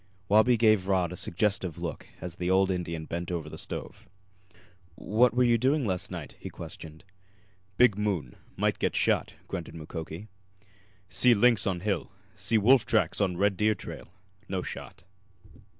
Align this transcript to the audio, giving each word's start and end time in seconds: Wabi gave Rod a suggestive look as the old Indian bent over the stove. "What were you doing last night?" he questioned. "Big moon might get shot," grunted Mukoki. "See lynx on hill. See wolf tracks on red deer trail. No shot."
Wabi 0.29 0.57
gave 0.57 0.87
Rod 0.87 1.11
a 1.11 1.15
suggestive 1.15 1.77
look 1.77 2.07
as 2.21 2.37
the 2.37 2.49
old 2.49 2.71
Indian 2.71 3.05
bent 3.05 3.31
over 3.31 3.47
the 3.47 3.55
stove. 3.59 4.09
"What 4.95 5.31
were 5.35 5.43
you 5.43 5.59
doing 5.59 5.85
last 5.85 6.09
night?" 6.09 6.35
he 6.39 6.49
questioned. 6.49 7.03
"Big 7.77 7.99
moon 7.99 8.35
might 8.57 8.79
get 8.79 8.95
shot," 8.95 9.35
grunted 9.47 9.75
Mukoki. 9.75 10.27
"See 11.07 11.35
lynx 11.35 11.67
on 11.67 11.81
hill. 11.81 12.11
See 12.35 12.57
wolf 12.57 12.83
tracks 12.83 13.21
on 13.21 13.37
red 13.37 13.55
deer 13.55 13.75
trail. 13.75 14.07
No 14.49 14.63
shot." 14.63 15.03